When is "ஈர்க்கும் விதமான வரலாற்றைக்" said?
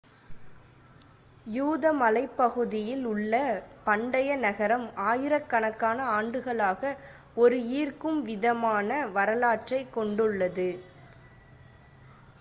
7.73-9.93